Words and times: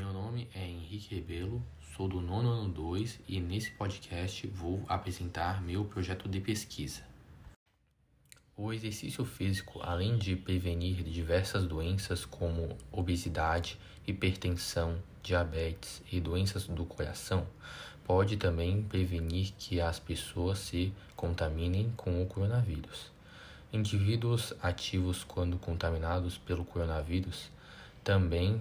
Meu 0.00 0.14
nome 0.14 0.48
é 0.54 0.66
Henrique 0.66 1.14
Rebelo, 1.14 1.62
sou 1.94 2.08
do 2.08 2.22
nono 2.22 2.48
ano 2.48 2.72
2 2.72 3.20
e 3.28 3.38
nesse 3.38 3.70
podcast 3.72 4.46
vou 4.46 4.82
apresentar 4.88 5.60
meu 5.60 5.84
projeto 5.84 6.26
de 6.26 6.40
pesquisa. 6.40 7.02
O 8.56 8.72
exercício 8.72 9.26
físico, 9.26 9.78
além 9.82 10.16
de 10.16 10.36
prevenir 10.36 11.02
diversas 11.02 11.66
doenças 11.66 12.24
como 12.24 12.78
obesidade, 12.90 13.78
hipertensão, 14.06 15.02
diabetes 15.22 16.02
e 16.10 16.18
doenças 16.18 16.66
do 16.66 16.86
coração, 16.86 17.46
pode 18.02 18.38
também 18.38 18.82
prevenir 18.82 19.52
que 19.58 19.82
as 19.82 19.98
pessoas 19.98 20.60
se 20.60 20.94
contaminem 21.14 21.92
com 21.94 22.22
o 22.22 22.26
coronavírus. 22.26 23.12
Indivíduos 23.70 24.54
ativos 24.62 25.24
quando 25.24 25.58
contaminados 25.58 26.38
pelo 26.38 26.64
coronavírus 26.64 27.50
também 28.02 28.58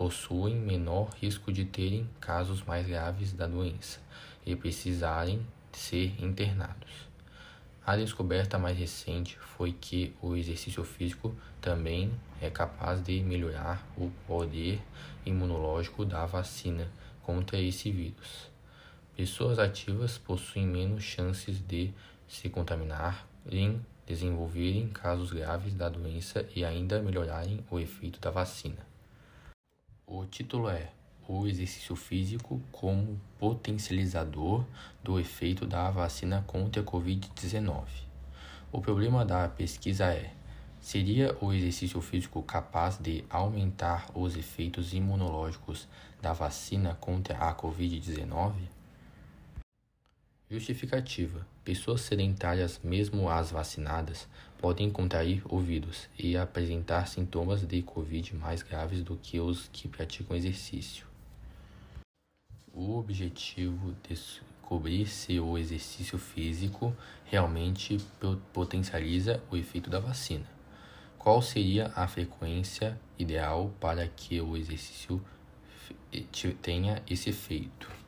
possuem 0.00 0.54
menor 0.56 1.10
risco 1.20 1.52
de 1.52 1.66
terem 1.66 2.08
casos 2.18 2.62
mais 2.62 2.86
graves 2.86 3.34
da 3.34 3.46
doença 3.46 3.98
e 4.46 4.56
precisarem 4.56 5.46
ser 5.72 6.14
internados. 6.24 6.90
A 7.84 7.96
descoberta 7.96 8.58
mais 8.58 8.78
recente 8.78 9.36
foi 9.38 9.72
que 9.72 10.14
o 10.22 10.34
exercício 10.34 10.82
físico 10.84 11.36
também 11.60 12.10
é 12.40 12.48
capaz 12.48 13.04
de 13.04 13.20
melhorar 13.20 13.86
o 13.94 14.10
poder 14.26 14.80
imunológico 15.26 16.06
da 16.06 16.24
vacina 16.24 16.90
contra 17.22 17.60
esse 17.60 17.90
vírus. 17.90 18.48
Pessoas 19.14 19.58
ativas 19.58 20.16
possuem 20.16 20.66
menos 20.66 21.04
chances 21.04 21.60
de 21.60 21.92
se 22.26 22.48
contaminarem, 22.48 23.84
desenvolverem 24.06 24.88
casos 24.88 25.30
graves 25.30 25.74
da 25.74 25.90
doença 25.90 26.48
e 26.56 26.64
ainda 26.64 27.02
melhorarem 27.02 27.62
o 27.70 27.78
efeito 27.78 28.18
da 28.18 28.30
vacina. 28.30 28.89
O 30.12 30.26
título 30.26 30.68
é 30.68 30.90
o 31.28 31.46
exercício 31.46 31.94
físico 31.94 32.60
como 32.72 33.20
potencializador 33.38 34.66
do 35.04 35.20
efeito 35.20 35.64
da 35.64 35.88
vacina 35.88 36.42
contra 36.48 36.82
a 36.82 36.84
Covid-19. 36.84 37.84
O 38.72 38.80
problema 38.80 39.24
da 39.24 39.48
pesquisa 39.48 40.06
é: 40.06 40.32
seria 40.80 41.36
o 41.40 41.52
exercício 41.52 42.00
físico 42.00 42.42
capaz 42.42 42.98
de 42.98 43.24
aumentar 43.30 44.10
os 44.12 44.36
efeitos 44.36 44.92
imunológicos 44.92 45.86
da 46.20 46.32
vacina 46.32 46.96
contra 46.96 47.38
a 47.38 47.54
Covid-19? 47.54 48.79
Justificativa: 50.50 51.46
Pessoas 51.64 52.00
sedentárias, 52.00 52.80
mesmo 52.82 53.30
as 53.30 53.52
vacinadas, 53.52 54.26
podem 54.58 54.90
contrair 54.90 55.42
o 55.44 55.60
vírus 55.60 56.08
e 56.18 56.36
apresentar 56.36 57.06
sintomas 57.06 57.64
de 57.64 57.80
Covid 57.82 58.34
mais 58.34 58.60
graves 58.60 59.04
do 59.04 59.16
que 59.16 59.38
os 59.38 59.68
que 59.72 59.86
praticam 59.86 60.36
exercício. 60.36 61.06
O 62.74 62.98
objetivo 62.98 63.92
é 63.92 64.08
descobrir 64.08 65.06
se 65.06 65.38
o 65.38 65.56
exercício 65.56 66.18
físico 66.18 66.96
realmente 67.26 67.98
potencializa 68.52 69.40
o 69.52 69.56
efeito 69.56 69.88
da 69.88 70.00
vacina. 70.00 70.46
Qual 71.16 71.40
seria 71.40 71.92
a 71.94 72.08
frequência 72.08 72.98
ideal 73.16 73.72
para 73.78 74.04
que 74.08 74.40
o 74.40 74.56
exercício 74.56 75.22
tenha 76.60 77.00
esse 77.08 77.30
efeito? 77.30 77.99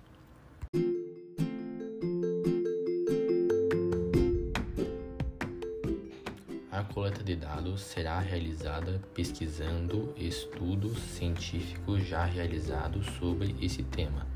A 6.82 6.84
coleta 6.84 7.22
de 7.22 7.36
dados 7.36 7.80
será 7.80 8.18
realizada 8.18 9.00
pesquisando 9.14 10.12
estudos 10.16 10.98
científicos 10.98 12.04
já 12.04 12.24
realizados 12.24 13.06
sobre 13.20 13.54
esse 13.62 13.84
tema. 13.84 14.26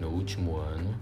No 0.00 0.10
último 0.10 0.58
ano 0.58 0.96